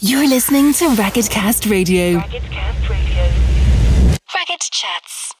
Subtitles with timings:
[0.00, 2.18] You're listening to Ragged Cast Radio.
[2.18, 2.44] Ragged
[2.88, 3.22] Radio.
[4.32, 5.34] Ragged Chats.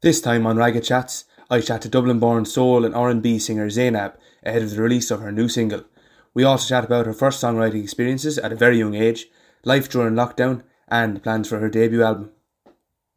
[0.00, 4.62] This time on Ragged Chats, I chat to Dublin-born soul and R&B singer Zainab ahead
[4.62, 5.84] of the release of her new single.
[6.32, 9.26] We also chat about her first songwriting experiences at a very young age,
[9.64, 12.30] life during lockdown, and plans for her debut album.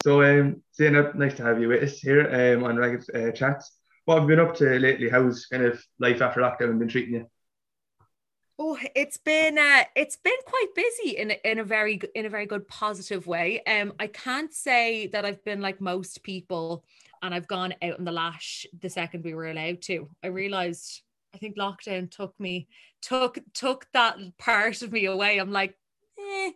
[0.04, 3.72] So, um, Zainab, nice to have you with us here um, on Ragged uh, Chats.
[4.04, 5.08] What have you been up to lately?
[5.08, 7.31] How's kind of life after lockdown been treating you?
[8.64, 12.46] Oh, it's been uh, it's been quite busy in in a very in a very
[12.46, 13.64] good positive way.
[13.64, 16.84] Um, I can't say that I've been like most people,
[17.24, 20.08] and I've gone out in the lash the second we were allowed to.
[20.24, 21.02] I realized
[21.34, 22.68] I think lockdown took me
[23.02, 25.40] took took that part of me away.
[25.40, 25.76] I'm like,
[26.20, 26.52] eh,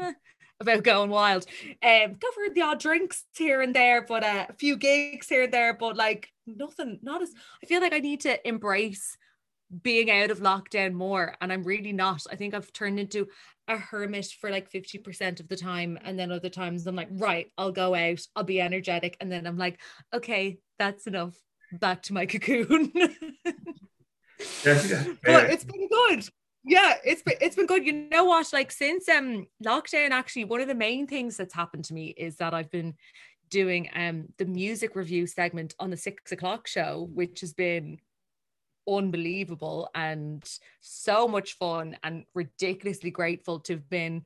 [0.00, 0.12] eh,
[0.58, 1.44] about going wild.
[1.82, 5.52] Um, covered the odd drinks here and there, but uh, a few gigs here and
[5.52, 7.00] there, but like nothing.
[7.02, 9.18] Not as I feel like I need to embrace
[9.82, 12.22] being out of lockdown more and I'm really not.
[12.30, 13.28] I think I've turned into
[13.68, 17.50] a hermit for like 50% of the time and then other times I'm like right,
[17.56, 19.80] I'll go out, I'll be energetic and then I'm like
[20.14, 21.34] okay, that's enough.
[21.72, 22.92] Back to my cocoon.
[22.94, 25.04] Yeah, yeah.
[25.24, 26.28] but it's been good.
[26.64, 27.84] Yeah, it's been it's been good.
[27.84, 28.52] You know what?
[28.52, 32.36] Like since um lockdown, actually, one of the main things that's happened to me is
[32.36, 32.94] that I've been
[33.50, 37.98] doing um the music review segment on the six o'clock show, which has been
[38.88, 40.48] unbelievable and
[40.80, 44.24] so much fun and ridiculously grateful to have been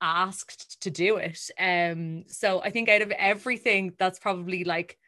[0.00, 1.50] asked to do it.
[1.58, 4.98] Um, so I think out of everything, that's probably like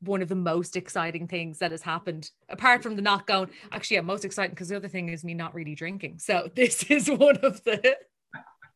[0.00, 3.50] one of the most exciting things that has happened, apart from the not going.
[3.72, 6.18] Actually, yeah, most exciting because the other thing is me not really drinking.
[6.18, 7.96] So this is one of the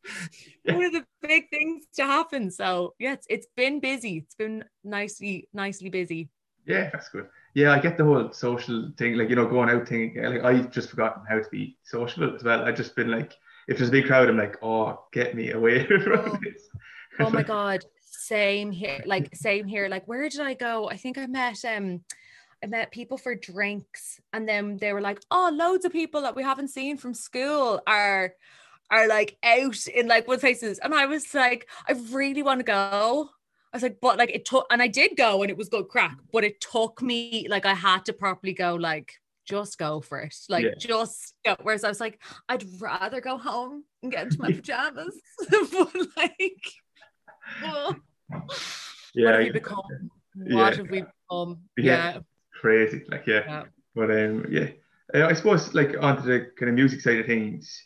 [0.65, 2.51] one of the big things to happen.
[2.51, 4.17] So yeah, it's, it's been busy.
[4.17, 6.29] It's been nicely, nicely busy.
[6.65, 7.27] Yeah, that's good.
[7.55, 10.13] Yeah, I get the whole social thing, like you know, going out thing.
[10.21, 12.65] Like I've just forgotten how to be sociable as well.
[12.65, 13.33] I've just been like,
[13.69, 16.37] if there's a big crowd, I'm like, oh, get me away from oh.
[16.43, 16.67] this.
[17.19, 19.01] oh my god, same here.
[19.05, 19.87] Like same here.
[19.87, 20.89] Like where did I go?
[20.89, 22.01] I think I met um.
[22.63, 26.35] I met people for drinks, and then they were like, "Oh, loads of people that
[26.35, 28.33] we haven't seen from school are
[28.89, 32.65] are like out in like what places," and I was like, "I really want to
[32.65, 33.29] go."
[33.75, 35.89] I was like, but like it took, and I did go and it was good
[35.89, 39.11] crack, but it took me, like, I had to properly go, like,
[39.43, 40.33] just go for it.
[40.47, 40.75] Like, Yeah.
[40.79, 41.57] just go.
[41.61, 45.19] Whereas I was like, I'd rather go home and get into my pajamas.
[45.49, 46.71] but like,
[47.63, 47.95] oh,
[49.13, 50.09] yeah, what have we become?
[50.37, 50.55] Yeah.
[50.55, 51.59] What have we become?
[51.77, 52.13] Yeah.
[52.13, 52.19] Yeah.
[52.61, 53.03] crazy.
[53.09, 54.69] Like yeah, but um, yeah.
[55.13, 57.77] Uh, I suppose like onto the kind of music side of things.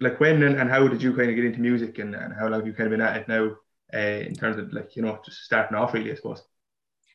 [0.00, 2.48] Like when and, and how did you kind of get into music and, and how
[2.48, 3.52] long have you kind of been at it now?
[3.94, 6.42] Uh, in terms of like you know just starting off really, I suppose.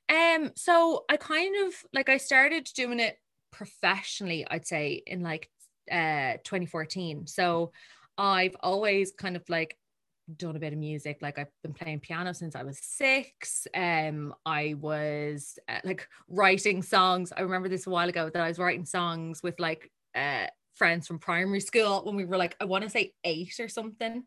[0.10, 3.18] Um, so I kind of like I started doing it
[3.52, 5.50] professionally, I'd say, in like
[5.92, 7.28] uh 2014.
[7.28, 7.72] So
[8.18, 9.78] I've always kind of like
[10.36, 11.20] done a bit of music.
[11.22, 13.68] Like I've been playing piano since I was six.
[13.74, 17.32] Um, I was uh, like writing songs.
[17.36, 21.08] I remember this a while ago that I was writing songs with like uh friends
[21.08, 24.24] from primary school when we were like I want to say eight or something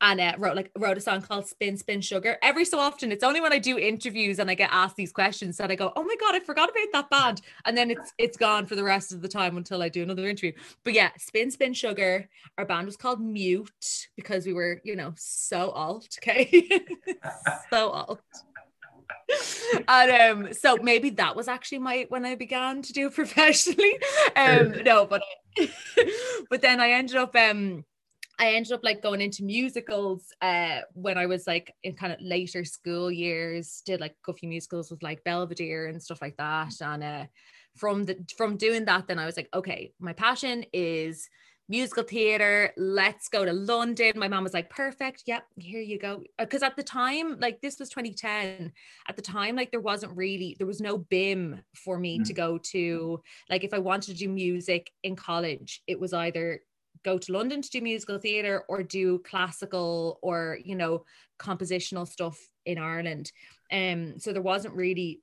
[0.00, 2.38] and uh, wrote like wrote a song called Spin Spin Sugar.
[2.42, 5.56] Every so often, it's only when I do interviews and I get asked these questions
[5.56, 8.36] that I go, "Oh my god, I forgot about that band," and then it's it's
[8.36, 10.52] gone for the rest of the time until I do another interview.
[10.84, 12.28] But yeah, Spin Spin Sugar.
[12.58, 16.16] Our band was called Mute because we were, you know, so alt.
[16.20, 16.68] Okay,
[17.70, 18.20] so alt.
[19.88, 23.98] and um, so maybe that was actually my when I began to do it professionally.
[24.34, 25.22] Um, no, but
[26.50, 27.84] but then I ended up um
[28.38, 32.20] I ended up like going into musicals uh when I was like in kind of
[32.20, 36.72] later school years, did like a few musicals with like Belvedere and stuff like that.
[36.80, 37.24] And uh
[37.76, 41.28] from the from doing that, then I was like, okay, my passion is
[41.68, 42.72] musical theater.
[42.76, 44.12] Let's go to London.
[44.16, 45.24] My mom was like, perfect.
[45.26, 46.22] Yep, here you go.
[46.38, 48.72] Because at the time, like this was 2010.
[49.08, 52.58] At the time, like there wasn't really, there was no BIMM for me to go
[52.58, 53.20] to.
[53.50, 56.60] Like if I wanted to do music in college, it was either
[57.04, 61.04] go to London to do musical theatre or do classical or, you know,
[61.38, 63.32] compositional stuff in Ireland.
[63.72, 65.20] Um, so there wasn't really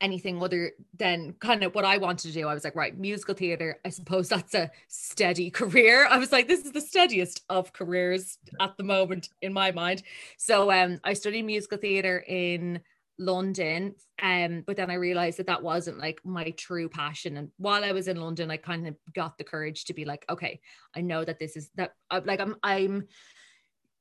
[0.00, 2.48] anything other than kind of what I wanted to do.
[2.48, 3.80] I was like, right, musical theater.
[3.84, 6.06] I suppose that's a steady career.
[6.08, 10.02] I was like, this is the steadiest of careers at the moment in my mind.
[10.38, 12.80] So um, I studied musical theater in
[13.18, 17.36] London, um, but then I realized that that wasn't like my true passion.
[17.36, 20.24] And while I was in London, I kind of got the courage to be like,
[20.28, 20.60] okay,
[20.96, 21.92] I know that this is that.
[22.10, 23.08] uh, Like I'm, I'm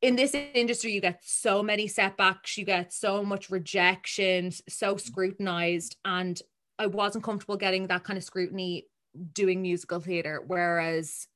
[0.01, 5.95] in this industry you get so many setbacks you get so much rejection so scrutinized
[6.03, 6.41] and
[6.77, 8.85] i wasn't comfortable getting that kind of scrutiny
[9.31, 11.27] doing musical theater whereas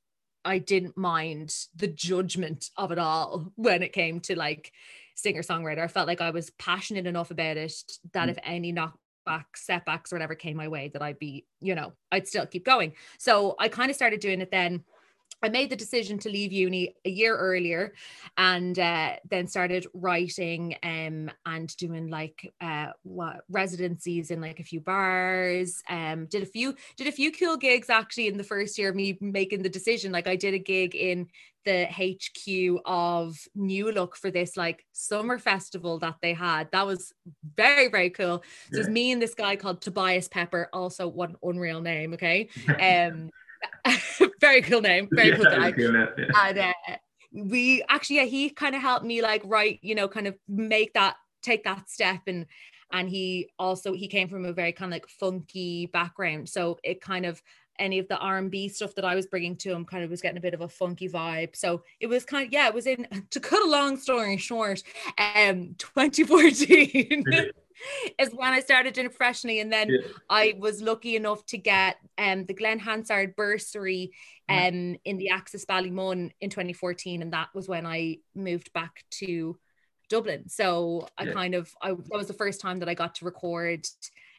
[0.44, 4.72] I didn't mind the judgment of it all when it came to like
[5.18, 5.80] singer songwriter.
[5.80, 7.72] I felt like I was passionate enough about it
[8.12, 8.30] that Mm.
[8.30, 12.28] if any knockbacks, setbacks, or whatever came my way, that I'd be, you know, I'd
[12.28, 12.94] still keep going.
[13.18, 14.84] So I kind of started doing it then.
[15.42, 17.94] I made the decision to leave uni a year earlier
[18.36, 24.64] and uh, then started writing um, and doing like uh, what residencies in like a
[24.64, 25.82] few bars.
[25.88, 28.96] Um, did a few did a few cool gigs actually in the first year of
[28.96, 30.12] me making the decision.
[30.12, 31.28] Like I did a gig in
[31.64, 36.70] the HQ of New Look for this like summer festival that they had.
[36.72, 37.12] That was
[37.56, 38.42] very very cool.
[38.72, 40.68] So it was me and this guy called Tobias Pepper.
[40.72, 42.14] Also, what an unreal name.
[42.14, 42.48] Okay.
[42.80, 43.30] Um,
[44.40, 45.08] very cool name.
[45.12, 45.72] Very cool guy.
[45.72, 46.48] cool, yeah, yeah.
[46.48, 46.96] and uh,
[47.32, 50.94] we actually yeah he kind of helped me like write you know kind of make
[50.94, 52.22] that take that step.
[52.26, 52.46] And
[52.92, 56.48] and he also he came from a very kind of like funky background.
[56.48, 57.42] So it kind of
[57.78, 60.38] any of the R&B stuff that I was bringing to him kind of was getting
[60.38, 61.54] a bit of a funky vibe.
[61.54, 64.82] So it was kind of yeah it was in to cut a long story short
[65.18, 67.24] um 2014
[68.18, 69.98] is when I started doing it professionally and then Yeah.
[70.28, 74.12] I was lucky enough to get um the Glen Hansard bursary
[74.48, 79.58] um in the Axis Ballymun in 2014 and that was when I moved back to
[80.08, 81.32] Dublin so I Yeah.
[81.32, 83.86] kind of I that was the first time that I got to record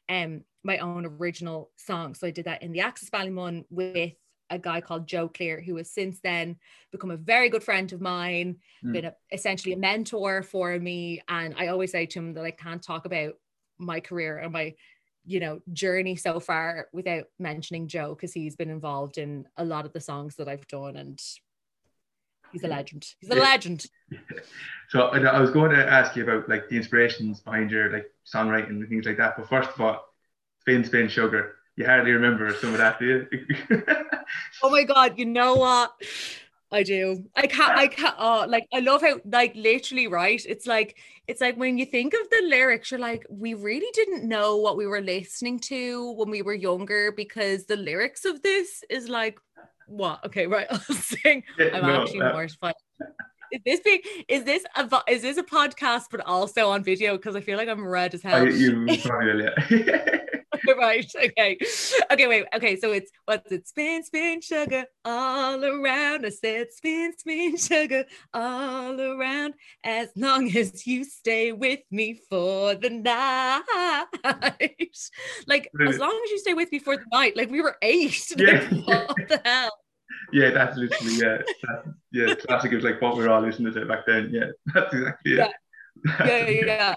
[0.09, 4.13] um my own original song so I did that in the Axis Ballymun with
[4.49, 6.57] a guy called Joe Clear who has since then
[6.91, 8.93] become a very good friend of mine Mm.
[8.93, 12.51] been a, essentially a mentor for me and I always say to him that I
[12.51, 13.33] can't talk about
[13.77, 14.75] my career and my
[15.25, 19.85] you know journey so far without mentioning Joe because he's been involved in a lot
[19.85, 21.21] of the songs that I've done and
[22.51, 23.41] he's a legend he's a Yeah.
[23.43, 23.85] legend
[24.89, 28.69] So I was going to ask you about like the inspirations behind your like songwriting
[28.69, 29.37] and things like that.
[29.37, 30.03] But first of all,
[30.61, 31.57] Spin Spin Sugar.
[31.79, 33.81] You hardly remember some of that, do you?
[34.63, 35.93] oh my god you know what
[36.73, 40.67] I do I can't I can't oh like I love how like literally right it's
[40.67, 40.97] like
[41.27, 44.75] it's like when you think of the lyrics you're like we really didn't know what
[44.75, 49.39] we were listening to when we were younger because the lyrics of this is like
[49.87, 52.75] what okay right I'll sing I'm No, actually uh, mortified.
[53.53, 57.37] Is this being is this a is this a podcast but also on video because
[57.37, 58.49] I feel like I'm red as I, hell.
[58.49, 60.17] you probably will, yeah.
[60.77, 61.11] right.
[61.15, 61.57] Okay.
[62.11, 62.27] Okay.
[62.27, 62.45] Wait.
[62.55, 62.75] Okay.
[62.79, 63.67] So it's what's it?
[63.67, 66.25] Spin, spin, sugar all around.
[66.25, 69.53] I said, spin, spin, sugar all around.
[69.83, 74.05] As long as you stay with me for the night.
[75.47, 77.37] like as long as you stay with me for the night.
[77.37, 78.17] Like we were eight.
[78.39, 78.67] Yeah.
[78.71, 79.71] Like, what the hell?
[80.31, 82.33] yeah, that's literally yeah, that's, yeah.
[82.35, 82.71] Classic.
[82.71, 84.29] Was like what we were all listening to back then.
[84.31, 85.51] Yeah, that's exactly it.
[86.05, 86.95] yeah, yeah, yeah.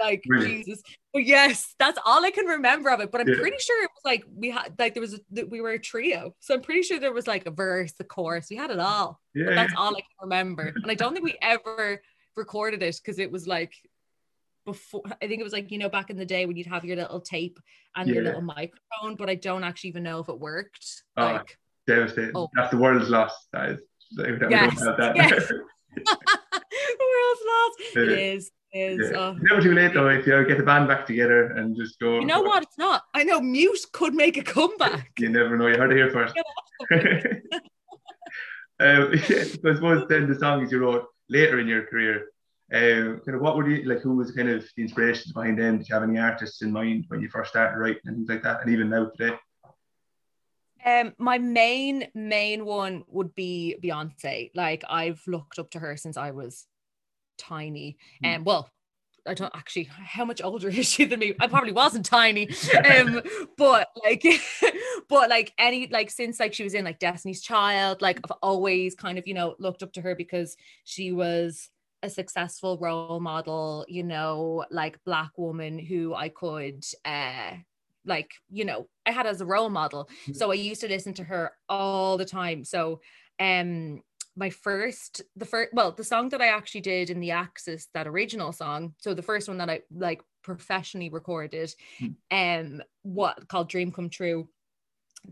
[0.00, 0.66] Like Brilliant.
[0.66, 0.82] Jesus.
[1.12, 3.10] But yes, that's all I can remember of it.
[3.12, 3.36] But I'm Yeah.
[3.40, 6.34] pretty sure it was like we had like there was a, we were a trio.
[6.40, 8.48] So I'm pretty sure there was like a verse, the chorus.
[8.50, 9.20] We had it all.
[9.34, 10.72] But yeah, that's all I can remember.
[10.82, 12.02] And I don't think we ever
[12.36, 13.72] recorded it because it was like
[14.64, 16.84] before I think it was like, you know, back in the day when you'd have
[16.84, 17.58] your little tape
[17.94, 21.02] and your little microphone, but I don't actually even know if it worked.
[21.16, 22.32] Oh, Like devastating.
[22.34, 22.48] Oh.
[22.56, 23.36] That's the world's lost.
[23.52, 23.80] That is.
[24.16, 25.16] That we Yes, don't have that.
[25.16, 25.52] yes.
[26.34, 27.80] world's lost.
[27.96, 28.16] It Yeah.
[28.34, 28.50] is.
[28.74, 29.10] It is.
[29.12, 29.18] Yeah.
[29.18, 29.36] Oh.
[29.40, 30.08] Never too late though.
[30.08, 32.18] If you get the band back together and just go.
[32.18, 32.64] You know what?
[32.64, 33.04] It's not.
[33.14, 35.12] I know mute could make a comeback.
[35.16, 35.68] You never know.
[35.68, 36.34] You heard it here first.
[36.34, 36.98] Yeah,
[38.80, 42.26] um, yeah, so I suppose then the songs you wrote later in your career,
[42.72, 44.00] um, kind of what were you like?
[44.00, 45.78] Who was kind of the inspirations behind them?
[45.78, 48.42] Did you have any artists in mind when you first started writing and things like
[48.42, 48.60] that?
[48.62, 49.36] And even now today,
[50.84, 54.50] Um, my main main one would be Beyonce.
[54.56, 56.66] Like I've looked up to her since I was
[57.38, 57.96] tiny.
[58.22, 58.70] And um, well,
[59.26, 61.34] I don't actually how much older is she than me?
[61.40, 62.48] I probably wasn't tiny.
[62.84, 63.22] Um,
[63.56, 64.24] but like
[65.08, 68.94] but like any like since like she was in like Destiny's Child, like I've always
[68.94, 71.70] kind of, you know, looked up to her because she was
[72.02, 77.52] a successful role model, you know, like black woman who I could uh
[78.04, 80.10] like, you know, I had as a role model.
[80.34, 82.64] So I used to listen to her all the time.
[82.64, 83.00] So
[83.40, 84.02] um
[84.36, 88.06] my first the first well the song that I actually did in the Axis that
[88.06, 91.74] original song so the first one that I like professionally recorded
[92.30, 94.48] um what called Dream Come True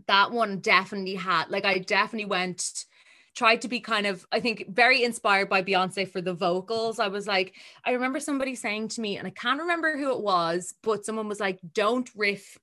[0.07, 2.85] that one definitely had like I definitely went
[3.35, 7.07] tried to be kind of I think very inspired by Beyonce for the vocals I
[7.07, 10.75] was like I remember somebody saying to me and I can't remember who it was
[10.83, 12.57] but someone was like don't riff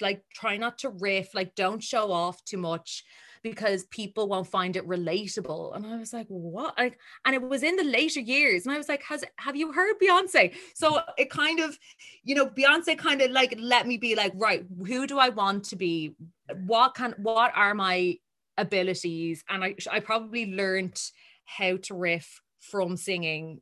[0.00, 3.04] like try not to riff like don't show off too much
[3.44, 5.76] because people won't find it relatable.
[5.76, 6.76] And I was like, what?
[6.78, 8.64] Like, and it was in the later years.
[8.64, 10.54] And I was like, has have you heard Beyonce?
[10.74, 11.78] So it kind of,
[12.24, 15.66] you know, Beyonce kind of like let me be like, right, who do I want
[15.66, 16.16] to be?
[16.64, 18.16] What can what are my
[18.56, 21.00] abilities and I I probably learned
[21.44, 23.60] how to riff from singing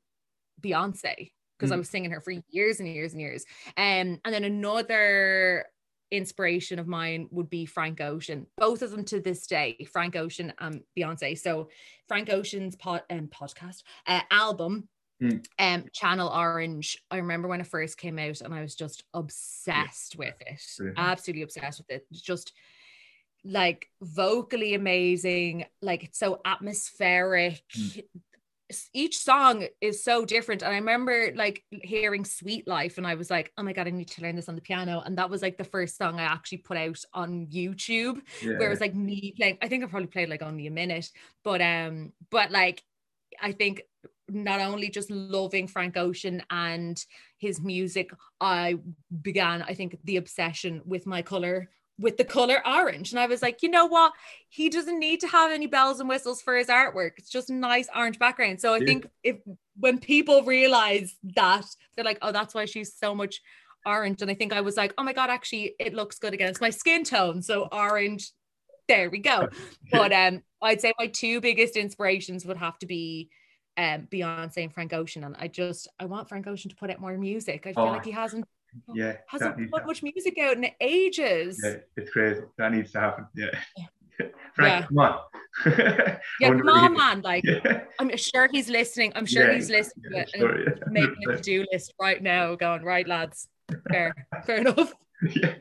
[0.61, 1.79] Beyonce because I Mm.
[1.79, 3.45] was singing her for years and years and years.
[3.77, 5.67] Um, and then another
[6.11, 8.47] inspiration of mine would be Frank Ocean.
[8.59, 11.39] Both of them to this day, Frank Ocean and Beyonce.
[11.39, 11.71] So
[12.07, 14.89] Frank Ocean's pod, um, podcast uh, album.
[15.23, 15.45] Mm.
[15.59, 16.99] Um, Channel Orange.
[17.11, 20.61] I remember when it first came out, and I was just obsessed with it.
[20.77, 20.99] Brilliant.
[20.99, 22.07] Absolutely obsessed with it.
[22.13, 22.53] Just
[23.45, 25.67] like vocally amazing.
[25.81, 27.63] Like it's so atmospheric.
[27.77, 28.05] Mm.
[28.95, 30.63] Each song is so different.
[30.63, 33.91] And I remember like hearing Sweet Life, and I was like, oh my God, I
[33.91, 35.03] need to learn this on the piano.
[35.05, 38.57] And that was like the first song I actually put out on YouTube Yeah.
[38.59, 41.11] where it was like me playing i think i probably played like only a minute
[41.45, 42.83] but um but like
[43.41, 43.83] i think
[44.29, 47.05] not only just loving frank ocean and
[47.39, 48.79] his music i
[49.21, 51.69] began i think the obsession with my color
[51.99, 53.13] with the color orange.
[53.13, 54.13] And i was like you know what?
[54.49, 57.13] He doesn't need to have any bells and whistles for his artwork.
[57.19, 58.61] It's just a nice orange background.
[58.61, 58.87] So i Yeah.
[58.87, 59.37] think if
[59.79, 63.41] when people realize that they're like oh that's why she's so much
[63.87, 64.23] orange.
[64.23, 66.71] And i think i was like oh my god actually it looks good against my
[66.71, 67.43] skin tone.
[67.43, 68.33] So orange
[68.89, 69.49] there we go.
[69.93, 73.31] But um i'd say my two biggest inspirations would have to be
[73.77, 75.25] um beyonce and frank ocean.
[75.25, 77.67] And i just i want frank ocean to put out more music.
[77.67, 78.47] I feel Oh, like he hasn't
[78.95, 82.43] yeah, hasn't put to- much music out in ages yeah, it's crazy.
[82.59, 83.27] That needs to happen.
[83.35, 83.47] Yeah.
[83.77, 84.27] Yeah.
[84.55, 85.19] Frank, come on.
[86.41, 87.83] Yeah come on man like Yeah.
[87.99, 90.75] i'm sure he's listening i'm sure Yeah, he's listening to yeah, it and sure, yeah.
[90.89, 93.49] making a to-do list right now going right lads
[93.91, 94.15] fair
[94.47, 94.93] fair enough
[95.37, 95.55] yeah.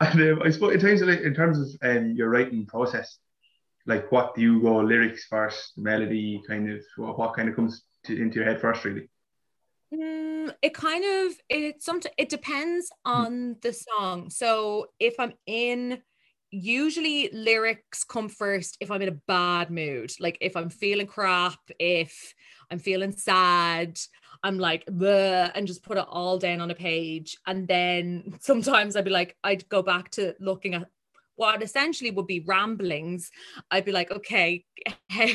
[0.00, 3.18] And um, I suppose in terms of like, in terms of um, your writing process,
[3.86, 7.82] like what do you go lyrics first, melody, kind of what, what kind of comes
[8.04, 9.08] to, into your head first, really?
[9.94, 14.30] Mm, it kind of it sometimes it depends on the song.
[14.30, 16.02] So if I'm in
[16.50, 20.12] usually lyrics come first if I'm in a bad mood.
[20.20, 22.34] Like if I'm feeling crap, if
[22.70, 23.98] I'm feeling sad,
[24.42, 27.36] I'm like "Bleh," and just put it all down on a page.
[27.46, 30.88] And then sometimes I'd be like, I'd go back to looking at
[31.36, 33.30] what essentially would be ramblings.
[33.70, 34.64] I'd be like, okay,
[35.10, 35.26] how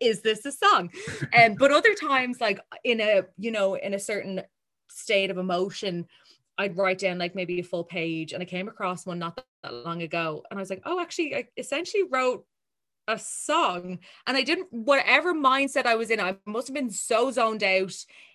[0.00, 0.90] is this a song?
[1.32, 4.42] And um, but other times, like in a you know in a certain
[4.90, 6.06] state of emotion,
[6.58, 8.32] I'd write down like maybe a full page.
[8.32, 11.34] And I came across one not that long ago, and I was like, oh, actually,
[11.34, 12.46] I essentially wrote
[13.08, 16.20] a song, and I didn't whatever mindset I was in.
[16.20, 17.94] I must have been so zoned out.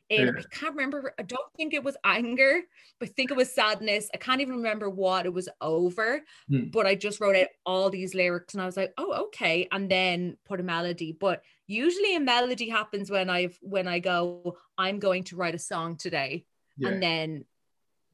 [0.09, 0.31] In, Yeah.
[0.39, 1.13] I can't remember.
[1.19, 2.61] I don't think it was anger,
[2.99, 4.09] but I think it was sadness.
[4.13, 6.65] I can't even remember what it was over Hmm.
[6.71, 9.67] but I just wrote out all these lyrics and I was like, oh, okay.
[9.71, 11.11] And then put a melody.
[11.11, 15.59] But usually a melody happens when I've when I go, I'm going to write a
[15.59, 16.45] song today.
[16.77, 16.89] Yeah.
[16.89, 17.45] And then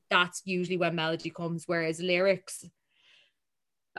[0.09, 1.63] that's usually when melody comes.
[1.67, 2.65] Whereas lyrics,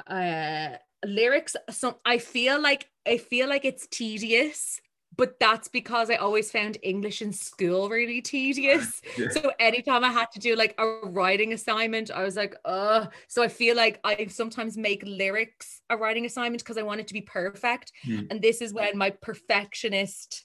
[0.09, 0.71] uh
[1.07, 4.81] lyrics, some I feel like I feel like it's tedious.
[5.17, 9.01] But that's because I always found English in school really tedious.
[9.17, 9.29] Yeah.
[9.29, 13.07] So anytime I had to do like a writing assignment, I was like, uh.
[13.29, 17.07] So I feel like I sometimes make lyrics a writing assignment because I want it
[17.09, 17.93] to be perfect.
[18.05, 18.23] Hmm.
[18.31, 20.45] And this is when my perfectionist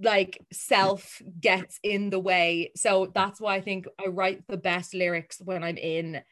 [0.00, 2.72] like self gets in the way.
[2.76, 6.22] So that's why I think I write the best lyrics when I'm in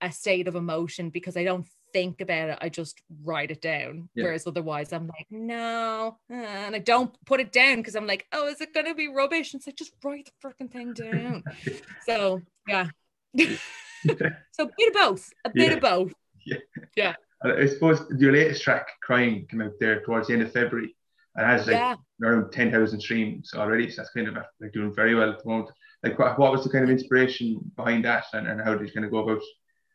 [0.00, 2.58] a state of emotion because I don't think about it.
[2.60, 4.08] I just write it down.
[4.14, 4.24] Yeah.
[4.24, 6.18] Whereas otherwise I'm like, no.
[6.30, 9.52] And I don't put it down because I'm like, oh, is it gonna be rubbish?
[9.52, 11.44] And it's like, just write the freaking thing down.
[12.06, 12.88] so yeah.
[13.36, 15.30] so a bit of both.
[15.44, 15.74] A bit Yeah.
[15.74, 16.12] of both.
[16.44, 16.56] Yeah.
[16.96, 17.14] yeah.
[17.44, 20.96] I suppose your latest track, Crying, came out there towards the end of February
[21.36, 21.94] and has like yeah.
[22.22, 23.90] around 10,000 streams already.
[23.90, 25.70] So that's kind of like doing very well at the moment.
[26.02, 28.92] Like, what, what was the kind of inspiration behind that and, and how did you
[28.92, 29.42] kind of go about,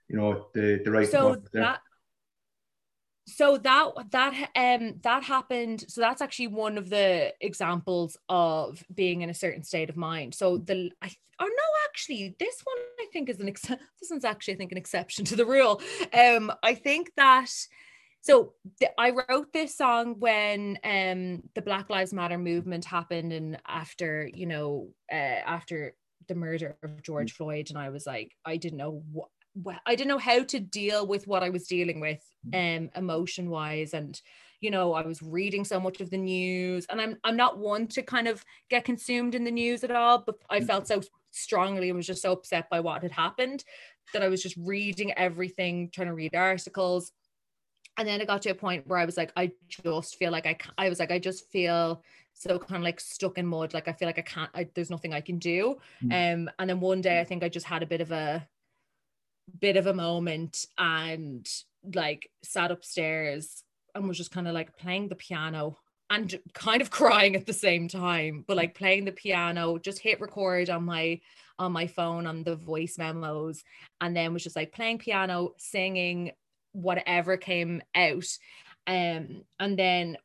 [0.10, 1.10] you know, the, the right.
[1.10, 1.62] so of it there?
[1.64, 1.80] that
[3.26, 9.22] so that that um that happened so that's actually one of the examples of being
[9.22, 11.08] in a certain state of mind so the I
[11.40, 14.72] or no actually this one I think is an ex- this one's actually I think
[14.72, 15.82] an exception to the rule
[16.14, 17.50] um I think that
[18.22, 23.58] so th- I wrote this song when um the Black Lives Matter movement happened and
[23.66, 25.96] after you know uh, after
[26.28, 29.33] the murder of George Floyd and I was like I didn't know what wh-
[29.86, 32.22] I didn't know how to deal with what I was dealing with
[32.54, 34.20] um emotion wise and
[34.62, 37.88] you know I was reading so much of the news and I'm I'm not one
[37.88, 41.90] to kind of get consumed in the news at all but I felt so strongly
[41.90, 43.64] and was just so upset by what had happened
[44.14, 47.12] that I was just reading everything trying to read articles.
[47.98, 50.46] And then it got to a point where I was like I just feel like
[50.48, 53.74] I I was like I just feel so kind of like stuck in mud.
[53.74, 55.78] Like I feel like I can't I, there's nothing I can do.
[56.10, 58.48] Um and then one day I think I just had a bit of a
[59.60, 61.48] bit of a moment and
[61.94, 63.64] like sat upstairs
[63.96, 65.78] and was just kind of like playing the piano
[66.10, 70.22] and kind of crying at the same time but like playing the piano just hit
[70.22, 71.20] record on my
[71.60, 73.64] on my phone on the voice memos
[74.02, 76.32] and then was just like playing piano singing
[76.72, 78.26] whatever came out.
[78.88, 80.18] Um and then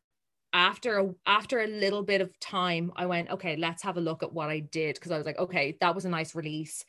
[0.52, 4.22] after a, after a little bit of time i went okay let's have a look
[4.22, 6.86] at what i did because i was like okay that was a nice release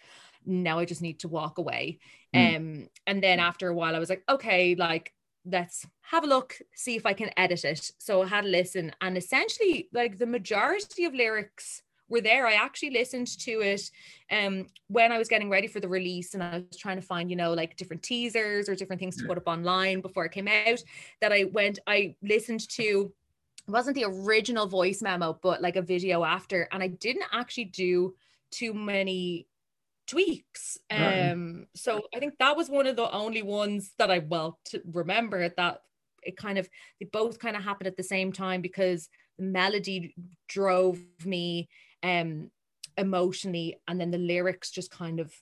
[0.49, 1.99] now i just need to walk away.
[2.35, 2.55] Mm.
[2.55, 5.13] um and then after a while i was like okay like
[5.45, 7.91] let's have a look see if i can edit it.
[7.97, 12.47] So i had a listen and essentially like the majority of lyrics were there.
[12.47, 13.89] I actually listened to it
[14.31, 17.29] um when i was getting ready for the release and i was trying to find
[17.29, 20.47] you know like different teasers or different things to put up online before it came
[20.47, 20.79] out
[21.21, 23.11] that i went i listened to
[23.67, 27.65] it wasn't the original voice memo but like a video after and i didn't actually
[27.65, 28.15] do
[28.51, 29.47] too many
[30.09, 31.31] tweaks Right.
[31.31, 34.81] um so i think that was one of the only ones that i well to
[34.91, 35.81] remember that
[36.23, 36.67] it kind of
[36.99, 40.15] they both kind of happened at the same time because the melody
[40.47, 41.69] drove me
[42.03, 42.49] um
[42.97, 45.33] emotionally and then the lyrics just kind of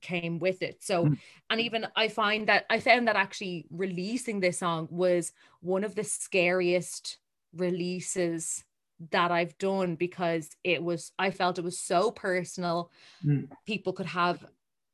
[0.00, 1.18] came with it so Mm.
[1.50, 5.94] and even i find that i found that actually releasing this song was one of
[5.94, 7.18] the scariest
[7.56, 8.64] releases
[9.10, 12.90] that I've done because it was I felt it was so personal.
[13.24, 13.48] Mm.
[13.66, 14.44] People could have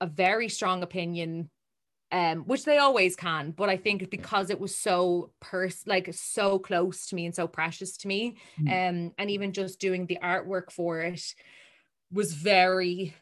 [0.00, 1.50] a very strong opinion
[2.12, 6.58] um which they always can but I think because it was so pers like so
[6.58, 10.70] close to me and so precious to me um and even just doing the artwork
[10.70, 11.34] for it
[12.12, 13.12] was very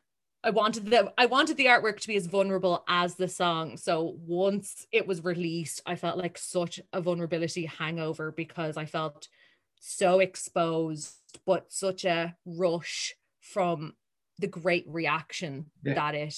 [0.45, 3.79] I wanted the I wanted the artwork to be as vulnerable as the song.
[3.79, 9.29] So once it was released, I felt like such a vulnerability hangover because I felt
[9.87, 11.13] so exposed,
[11.45, 13.93] but such a rush from
[14.39, 15.95] the great reaction Yeah.
[15.95, 16.35] that it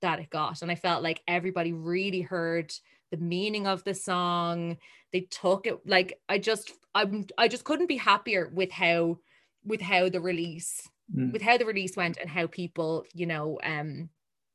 [0.00, 0.60] that it got.
[0.62, 2.72] And I felt like everybody really heard
[3.10, 4.76] the meaning of the song.
[5.12, 9.18] They took it like I just I'm I just couldn't be happier with how
[9.64, 11.32] with how the release Mm.
[11.34, 14.08] with how the release went and how people you know um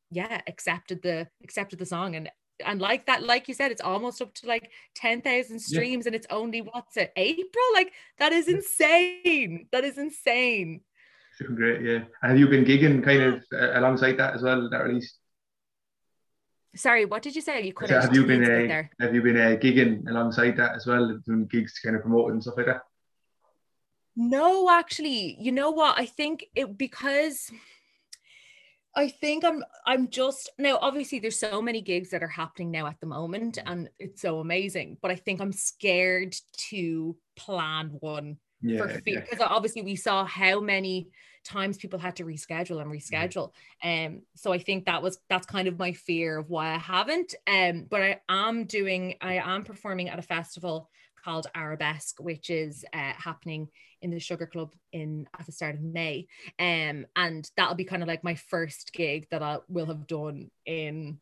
[0.09, 2.31] yeah accepted the accepted the song and
[2.65, 6.27] and like that like you said it's almost up to like 10,000 streams and it's
[6.29, 10.81] only what's it April like that is insane that is insane
[11.39, 12.03] Doing Great, yeah.
[12.21, 14.69] And have you been gigging kind of uh, alongside that as well?
[14.69, 15.15] That release.
[16.75, 19.21] sorry what did you say you could So have you been uh, there have you
[19.21, 22.57] been uh, gigging alongside that as well, doing gigs, to kind of promote and stuff
[22.57, 22.81] like that?
[24.15, 25.97] No, actually, you know what?
[25.97, 27.49] I think it because
[28.99, 32.85] I think I'm I'm just now obviously there's so many gigs that are happening now
[32.85, 36.35] at the moment and it's so amazing, but I think I'm scared
[36.69, 39.21] to plan one Yeah, for yeah.
[39.21, 41.07] because obviously we saw how many
[41.45, 43.25] times people had to reschedule and Mm-hmm.
[43.25, 46.77] reschedule um so i think that was that's kind of my fear of why i
[46.77, 50.89] haven't um but i am doing i am performing at a festival
[51.23, 53.67] called arabesque which is uh, happening
[54.01, 56.27] in the sugar club in at the start of may.
[56.59, 60.49] Um and that'll be kind of like my first gig that i will have done
[60.65, 61.19] in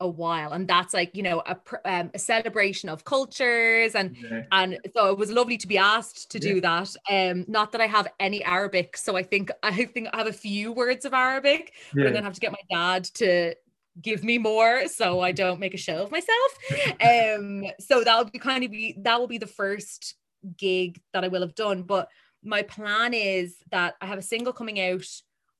[0.00, 0.52] a while.
[0.52, 4.42] And that's like you know a, um, a celebration of cultures and Yeah.
[4.50, 6.90] and so it was lovely to be asked to do that.
[7.10, 10.32] Um not that i have any arabic so i think i think i have a
[10.32, 13.54] few words of arabic but i'm gonna have to get my dad to
[14.00, 16.58] give me more so i don't make a show of myself
[17.04, 20.14] um so that'll be kind of be that will be the first
[20.56, 22.08] gig that i will have done but
[22.42, 25.04] my plan is that i have a single coming out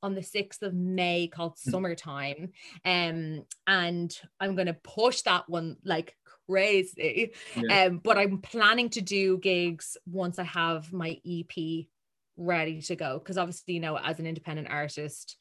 [0.03, 1.71] on the 6th of May called Mm.
[1.71, 2.51] Summertime.
[2.83, 6.15] Um, and I'm gonna push that one like
[6.47, 7.31] crazy.
[7.55, 7.85] Yeah.
[7.85, 11.87] Um, but I'm planning to do gigs once I have my EP
[12.35, 13.17] ready to go.
[13.17, 15.37] Because obviously, you know, as an independent artist,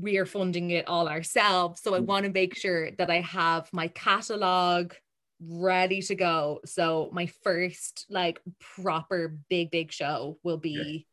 [0.00, 1.80] we are funding it all ourselves.
[1.80, 2.06] So I Mm.
[2.06, 4.92] want to make sure that I have my catalog
[5.40, 6.60] ready to go.
[6.64, 11.06] So my first like proper big, big show will be,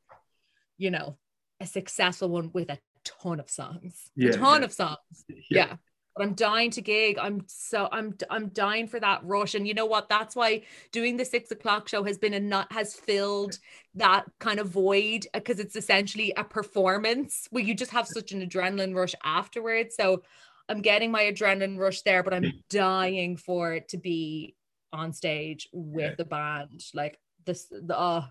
[0.77, 1.17] you know,
[1.59, 4.09] a successful one with a ton of songs.
[4.15, 4.65] Yeah, a ton yeah.
[4.65, 5.75] of songs yeah
[6.15, 9.73] but i'm dying to gig i'm so i'm i'm dying for that rush and you
[9.73, 13.57] know what that's why doing the six o'clock show has been a nut has filled
[13.95, 18.47] that kind of void because it's essentially a performance where you just have such an
[18.47, 20.21] adrenaline rush afterwards so
[20.69, 24.55] i'm getting my adrenaline rush there but i'm dying for it to be
[24.93, 26.15] on stage with Yeah.
[26.17, 28.25] the band like this the oh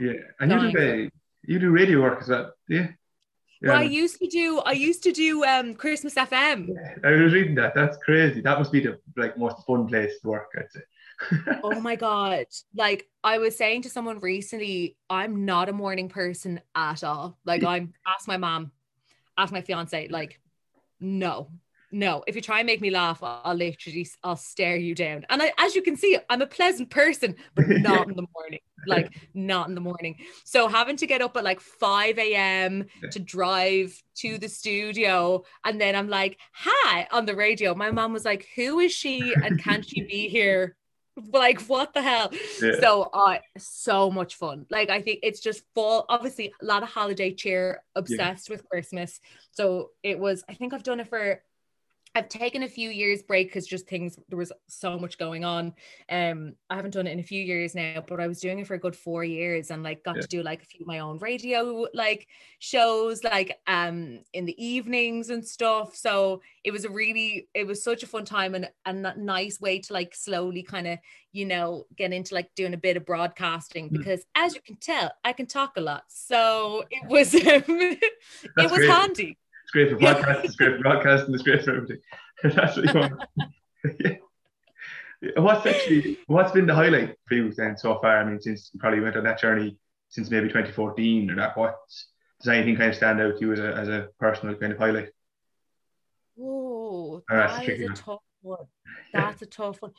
[0.00, 0.12] Yeah.
[0.40, 1.08] And you do uh,
[1.46, 2.88] you do radio work is that yeah.
[3.64, 3.70] Yeah.
[3.70, 6.68] well, I used to do I used to do um Christmas FM
[7.04, 7.74] I was reading that.
[7.74, 8.40] That's crazy.
[8.42, 10.80] That must be the like most fun place to work, I'd say.
[11.62, 16.60] oh my god like i was saying to someone recently i'm not a morning person
[16.74, 18.72] at all like i'm ask my mom
[19.38, 20.40] ask my fiance like
[20.98, 21.48] no
[21.94, 25.24] no, if you try and make me laugh, I'll, I'll literally I'll stare you down.
[25.30, 28.58] And I, as you can see, I'm a pleasant person, but not in the morning.
[28.94, 30.16] Like not in the morning.
[30.44, 32.86] So having to get up at like 5 a.m.
[33.10, 35.44] to drive to the studio.
[35.64, 37.74] And then I'm like, hi on the radio.
[37.74, 39.34] My mom was like, Who is she?
[39.34, 40.76] And can she be here?
[41.32, 42.32] Like what the hell?
[42.60, 42.80] Yeah.
[42.80, 44.66] So uh so much fun.
[44.70, 49.20] Like I think it's just full, obviously a lot of holiday cheer, obsessed with Christmas.
[49.52, 51.40] So it was, I think I've done it for
[52.16, 55.74] I've taken a few years break because just things there was so much going on.
[56.08, 58.68] Um, I haven't done it in a few years now, but I was doing it
[58.68, 60.22] for a good four years and like got Yeah.
[60.22, 62.28] to do like a few of my own radio like
[62.60, 65.96] shows like um in the evenings and stuff.
[65.96, 69.60] So it was a really it was such a fun time and and a nice
[69.60, 70.98] way to like slowly kind of
[71.32, 73.92] you know get into like doing a bit of broadcasting Mm.
[73.92, 76.04] because as you can tell I can talk a lot.
[76.08, 77.40] So it was um,
[78.58, 78.88] it was great.
[78.88, 79.38] handy.
[79.74, 81.98] Great for podcasts, it's great for broadcasting, it's great for everything.
[82.44, 83.22] That's what you want.
[84.00, 84.12] yeah.
[85.42, 88.18] What's actually what's been the highlight for you then so far?
[88.18, 89.76] I mean, since you probably went on that journey
[90.10, 91.76] since maybe 2014 or that, what
[92.40, 94.78] does anything kind of stand out to you as a as a personal kind of
[94.78, 95.08] highlight?
[96.38, 98.66] Oh, that's a is a tough one.
[99.14, 99.92] That's a tough one.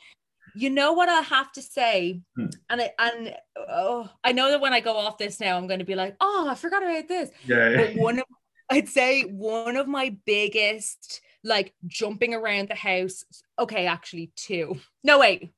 [0.54, 2.46] You know what I have to say, Hmm.
[2.70, 3.34] and I and
[3.68, 6.14] oh, I know that when I go off this now, I'm going to be like,
[6.20, 7.30] oh, I forgot about this.
[7.46, 8.00] Yeah, But yeah.
[8.02, 8.24] one of
[8.70, 13.24] I'd say one of my biggest like jumping around the house.
[13.58, 14.76] Okay, actually two.
[15.04, 15.52] No wait.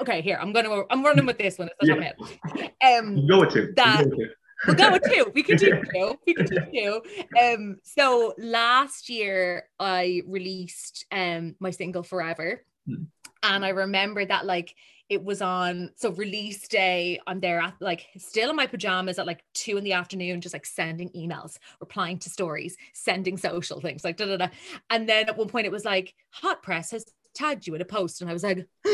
[0.00, 1.68] Okay, here I'm gonna I'm running with this one.
[1.80, 2.98] It's not Yeah.
[2.98, 3.72] Um, go with two.
[3.76, 4.30] that- go with two.
[4.66, 5.32] we'll go with two.
[5.34, 6.18] We can do two.
[6.26, 7.02] We can do two.
[7.40, 12.64] Um, so last year I released um my single Forever.
[12.86, 13.04] Hmm.
[13.42, 14.74] And I remember that like
[15.08, 17.20] it was on so release day.
[17.26, 20.54] I'm there at like still in my pajamas at like two in the afternoon, just
[20.54, 24.48] like sending emails, replying to stories, sending social things, like da da da.
[24.90, 27.86] And then at one point it was like Hot Press has tagged you in a
[27.86, 28.66] post, and I was like,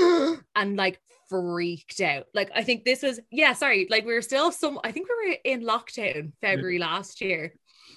[0.54, 2.26] and like freaked out.
[2.32, 4.78] Like I think this was yeah, sorry, like we were still some.
[4.84, 7.54] I think we were in lockdown February last year.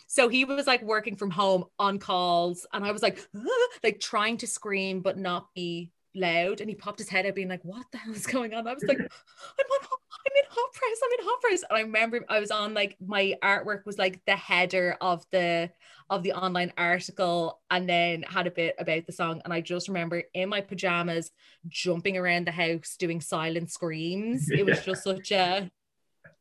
[0.08, 3.20] So he was like working from home on calls, and I was like,
[3.84, 6.62] like trying to scream but not be loud.
[6.62, 8.74] And he popped his head out, being like, "What the hell is going on?" I
[8.74, 9.88] was like, "I'm on,
[10.26, 11.00] I'm in hot press.
[11.04, 14.22] I'm in hot press." And I remember I was on like my artwork was like
[14.26, 15.72] the header of the
[16.10, 19.42] of the online article, and then had a bit about the song.
[19.44, 21.32] And I just remember in my pajamas
[21.68, 24.50] jumping around the house doing silent screams.
[24.50, 25.70] It was just such a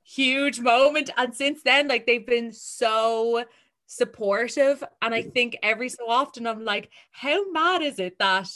[0.03, 1.11] huge moment.
[1.17, 3.45] And since then, like they've been so
[3.87, 4.83] supportive.
[5.01, 8.49] And I think every so often I'm like, how mad is it that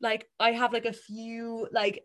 [0.00, 2.04] like I have like a few like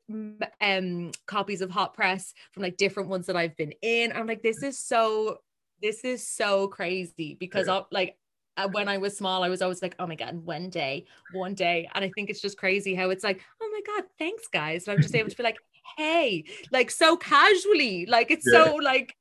[0.62, 4.12] um copies of Hot Press from like different ones that I've been in.
[4.12, 5.38] I'm like, this is so
[5.82, 7.73] this is so crazy because Yeah.
[7.75, 8.17] I like
[8.58, 11.54] uh, when I was small, I was always like, oh my God, one day, one
[11.54, 11.89] day.
[11.95, 14.86] And I think it's just crazy how it's like, oh my God, thanks, guys.
[14.88, 15.58] And I'm just able to be like,
[15.97, 18.49] hey, like so casually, like it's Yeah.
[18.49, 19.15] so like,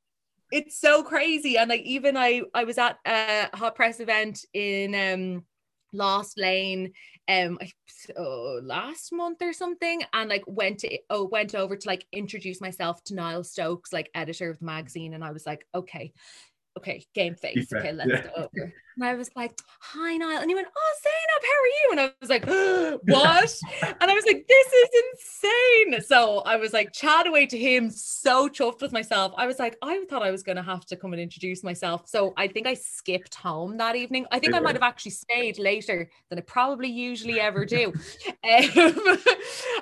[0.51, 1.57] it's so crazy.
[1.57, 5.43] And like, even I, I was at a hot press event in um
[5.93, 6.93] Lost Lane
[7.27, 7.59] um
[8.17, 12.61] oh, last month or something and like went to oh went over to like introduce
[12.61, 16.13] myself to Niall Stokes like editor of the magazine and I was like okay
[16.77, 17.71] okay game face.
[17.73, 18.21] okay let's yeah.
[18.23, 18.73] go over.
[18.95, 20.41] And I was like hi Niall.
[20.41, 21.87] And he went oh Zainab how are you?
[21.91, 22.45] And I was like
[23.05, 23.95] what?
[24.01, 26.01] And I was like this is insane.
[26.01, 29.33] So I was like chat away to him so chuffed with myself.
[29.37, 32.07] I was like I thought I was gonna have to come and introduce myself.
[32.07, 34.25] So I think I skipped home that evening.
[34.31, 37.93] I think I might have actually stayed later than I probably usually ever do.
[38.43, 39.17] Um,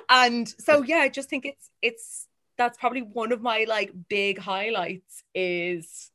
[0.08, 2.26] and so yeah I just think it's it's
[2.60, 6.10] that's probably one of my like big highlights is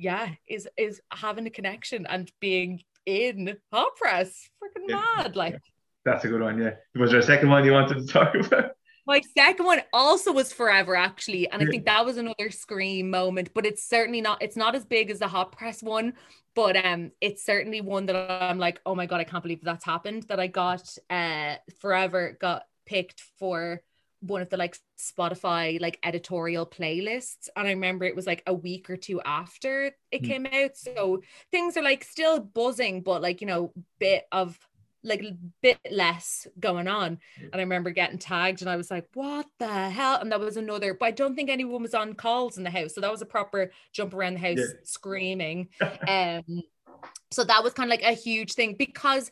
[0.00, 5.02] yeah is is having a connection and being in hot press freaking Yeah.
[5.16, 5.58] mad like
[6.04, 6.58] That's a good one.
[6.58, 6.74] Yeah.
[6.94, 8.72] Was there a second one you wanted to talk about?
[9.06, 13.48] my second one also was forever actually and i think that was another scream moment
[13.54, 16.12] but it's certainly not it's not as big as the hot press one
[16.54, 19.84] but um it's certainly one that i'm like oh my god i can't believe that's
[19.84, 23.80] happened that i got uh forever got picked for
[24.20, 28.54] one of the like spotify like editorial playlists and i remember it was like a
[28.54, 30.26] week or two after it Hmm.
[30.26, 34.58] came out so things are like still buzzing but like you know bit of
[35.02, 39.06] like a bit less going on and I remember getting tagged and I was like,
[39.14, 40.18] what the hell?
[40.20, 42.94] And that was another, but I don't think anyone was on calls in the house.
[42.94, 44.64] So that was a proper jump around the house Yeah.
[44.84, 45.68] screaming.
[46.06, 46.62] Um,
[47.30, 49.30] so that was kind of like a huge thing because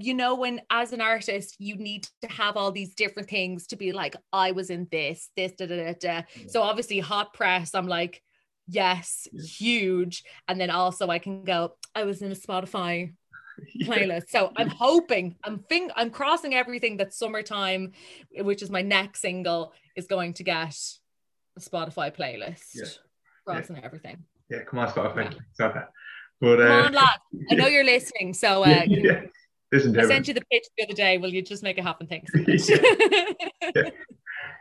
[0.00, 3.76] you know when as an artist you need to have all these different things to
[3.76, 7.74] be like I was in this this da da da da so obviously hot press
[7.74, 8.22] I'm like
[8.68, 9.42] yes Yeah.
[9.44, 13.14] huge and then also I can go I was in a Spotify
[13.84, 14.28] playlist.
[14.28, 17.92] So I'm hoping, I'm think, I'm crossing everything that summertime,
[18.38, 20.76] which is my next single, is going to get
[21.56, 22.64] a Spotify playlist.
[22.74, 22.84] Yeah.
[23.46, 24.24] Crossing everything.
[24.50, 25.32] Yeah, come on, Spotify.
[25.58, 25.68] Yeah.
[25.68, 25.88] That.
[26.40, 27.18] But Come uh, on, lad.
[27.50, 29.22] I know you're listening, so uh, yeah,
[29.72, 29.78] yeah.
[29.78, 31.18] Listen, I sent you the pitch the other day.
[31.18, 32.06] Will you just make it happen?
[32.06, 32.30] Thanks.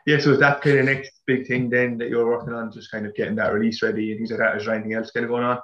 [0.06, 2.92] Yeah, so is that kind of next big thing then that you're working on, just
[2.92, 4.58] kind of getting that release ready and things like that?
[4.58, 5.58] Is there anything else kind of going on?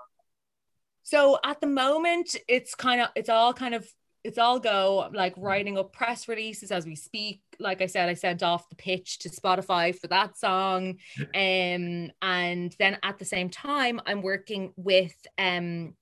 [1.03, 3.87] So at the moment, it's kind of it's all kind of
[4.23, 7.41] it's all go like writing up press releases as we speak.
[7.59, 10.97] Like I said, I sent off the pitch to Spotify for that song.
[11.19, 15.95] Um, and then at the same time, I'm working with um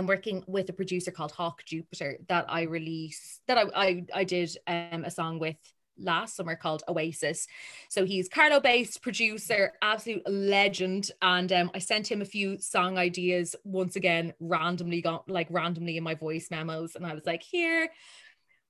[0.00, 4.24] I'm working with a producer called Hawk Jupiter that I released that I I, I
[4.24, 5.56] did um a song with
[5.98, 7.46] last summer called Oasis.
[7.90, 11.10] So he's Carlow based producer, absolute legend.
[11.20, 15.98] And um, I sent him a few song ideas once again, randomly got like randomly
[15.98, 16.96] in my voice memos.
[16.96, 17.90] And I was like, here,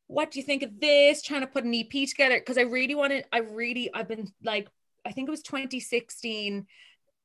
[0.09, 1.23] what do you think of this?
[1.23, 2.41] Trying to put an EP together.
[2.41, 4.69] Cause I really wanted, I really, I've been like,
[5.07, 6.67] I think it was 2016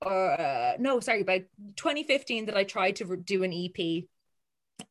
[0.02, 1.42] or uh, no, sorry, about
[1.76, 4.04] 2015 that I tried to re- do an EP.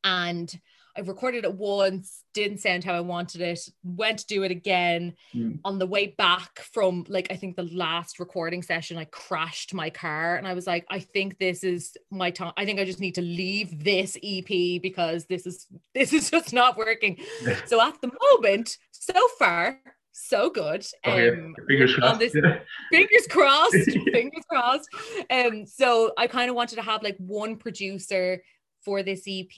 [0.03, 0.53] And
[0.97, 5.14] I recorded it once, didn't sound how I wanted it, went to do it again.
[5.35, 5.59] Mm.
[5.64, 9.90] On the way back from like I think the last recording session, I crashed my
[9.90, 12.53] car and I was like, I think this is my time.
[12.57, 16.53] I think I just need to leave this EP because this is this is just
[16.53, 17.19] not working.
[17.67, 19.81] so at the moment, so far,
[20.16, 20.87] so good.
[21.07, 22.20] Okay, Um, fingers crossed.
[22.20, 22.33] this-
[22.92, 23.74] fingers crossed
[24.12, 24.88] fingers crossed
[25.31, 28.40] um so i kind of wanted to have like one producer
[28.85, 29.57] for this ep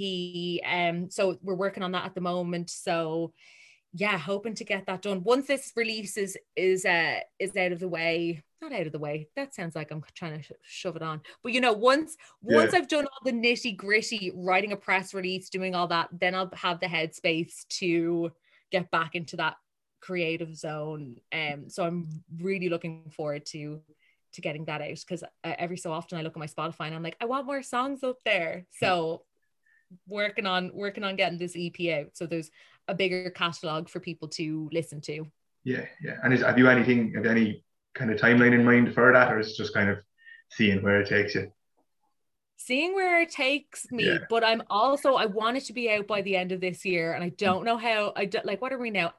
[0.66, 3.33] um so we're working on that at the moment so
[3.92, 7.88] yeah hoping to get that done once this releases is uh is out of the
[7.88, 11.03] way not out of the way that sounds like i'm trying to sh- shove it
[11.03, 12.79] on but you know once once Yeah.
[12.79, 16.51] i've done all the nitty gritty writing a press release doing all that then i'll
[16.55, 18.31] have the headspace to
[18.73, 19.57] get back into that
[20.07, 22.09] creative zone um so i'm
[22.40, 23.81] really looking forward to
[24.33, 26.95] to getting that out because uh, every so often i look at my spotify and
[26.95, 29.23] i'm like i want more songs up there so
[30.07, 32.51] working on working on getting this ep out so there's
[32.88, 35.27] a bigger catalog for people to listen to
[35.64, 36.16] Yeah, yeah.
[36.23, 37.64] And is, have you anything, have any
[37.99, 39.99] kind of timeline in mind for that, or is it just kind of
[40.57, 41.51] seeing where it takes you?
[42.59, 44.19] seeing where it takes me Yeah.
[44.31, 47.12] but i'm also i want it to be out by the end of this year
[47.12, 49.12] and i don't know how i don't like what are we now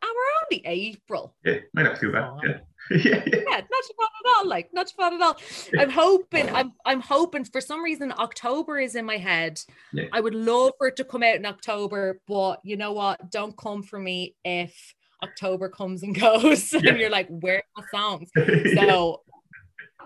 [0.51, 2.31] ah, april Yeah, might not too bad.
[2.89, 2.97] Yeah.
[3.03, 3.41] yeah, yeah.
[3.59, 4.47] not too bad at all.
[4.47, 5.35] Like not too bad at all.
[5.77, 6.49] I'm hoping.
[6.55, 6.71] I'm.
[6.85, 7.43] I'm hoping.
[7.43, 9.59] For some reason, October is in my head.
[9.91, 10.05] Yeah.
[10.13, 13.29] I would love for it to come out in October, but you know what?
[13.29, 16.79] Don't come for me if October comes and goes, Yeah.
[16.91, 18.29] and you're like, "Where are the songs?"
[18.75, 19.21] So,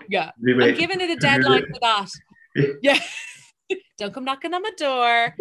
[0.10, 2.10] yeah, I'm giving it a deadline for that.
[2.82, 3.00] Yeah.
[4.00, 5.36] Don't come knocking on my door.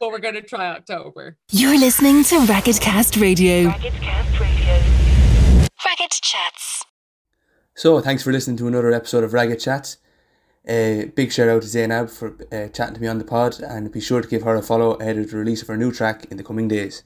[0.00, 1.36] But we're gonna try October.
[1.52, 3.66] You're listening to Ragged Cast Radio.
[3.66, 4.74] Ragged Cast Radio.
[5.84, 6.84] Ragged Chats.
[7.76, 9.98] So, thanks for listening to another episode of Ragged Chats.
[10.68, 13.92] Uh, big shout out to Zainab for uh, chatting to me on the pod, and
[13.92, 16.26] be sure to give her a follow ahead of the release of her new track
[16.30, 17.04] in the coming days.